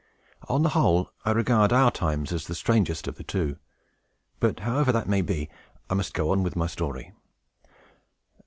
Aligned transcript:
On 0.49 0.63
the 0.63 0.69
whole, 0.69 1.11
I 1.25 1.29
regard 1.29 1.71
our 1.71 1.85
own 1.85 1.91
times 1.91 2.31
as 2.33 2.47
the 2.47 2.55
strangest 2.55 3.07
of 3.07 3.17
the 3.17 3.23
two; 3.23 3.57
but, 4.39 4.61
however 4.61 4.91
that 4.91 5.07
may 5.07 5.21
be, 5.21 5.47
I 5.91 5.93
must 5.93 6.15
go 6.15 6.31
on 6.31 6.41
with 6.41 6.55
my 6.55 6.65
story. 6.65 7.13